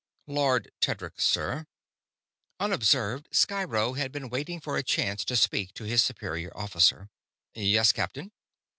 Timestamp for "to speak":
5.25-5.75